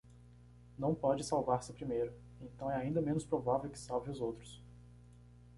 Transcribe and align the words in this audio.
Não 0.79 0.95
pode 0.95 1.23
salvar-se 1.23 1.71
primeiro, 1.73 2.11
então 2.41 2.71
é 2.71 2.75
ainda 2.75 2.99
menos 3.03 3.23
provável 3.23 3.69
que 3.69 3.77
salve 3.77 4.09
os 4.09 4.19
outros 4.19 4.59